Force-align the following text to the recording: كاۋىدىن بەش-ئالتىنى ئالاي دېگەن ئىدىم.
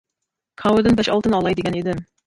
كاۋىدىن 0.63 0.97
بەش-ئالتىنى 1.03 1.39
ئالاي 1.41 1.59
دېگەن 1.61 1.79
ئىدىم. 1.83 2.07